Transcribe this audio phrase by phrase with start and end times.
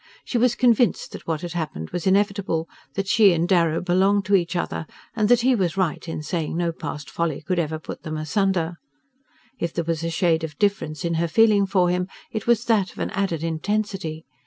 [0.25, 4.35] She was convinced that what had happened was inevitable, that she and Darrow belonged to
[4.35, 8.01] each other, and that he was right in saying no past folly could ever put
[8.01, 8.77] them asunder.
[9.59, 12.91] If there was a shade of difference in her feeling for him it was that
[12.91, 14.25] of an added intensity.